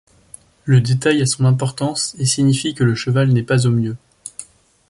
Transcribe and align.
Le 0.65 0.81
détail 0.81 1.21
a 1.21 1.27
son 1.27 1.45
importance 1.45 2.15
et 2.17 2.25
signifie 2.25 2.73
que 2.73 2.83
le 2.83 2.95
cheval 2.95 3.29
n'est 3.31 3.43
pas 3.43 3.67
au 3.67 3.69
mieux. 3.69 3.97